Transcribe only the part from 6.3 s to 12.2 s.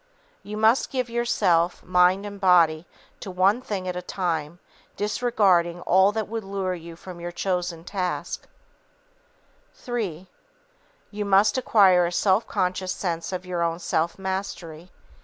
lure you from your chosen task_. III. _You must acquire a